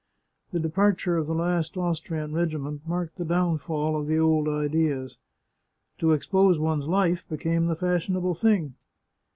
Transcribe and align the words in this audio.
The 0.51 0.59
departure 0.59 1.15
of 1.17 1.27
the 1.27 1.35
last 1.35 1.77
Austrian 1.77 2.33
regiment 2.33 2.87
marked 2.87 3.17
the 3.17 3.23
downfall 3.23 3.95
of 3.95 4.07
the 4.07 4.17
old 4.17 4.47
ideas. 4.49 5.19
To 5.99 6.13
expose 6.13 6.57
one's 6.57 6.87
life 6.87 7.23
became 7.29 7.67
the 7.67 7.75
fashionable 7.75 8.33
thing. 8.33 8.73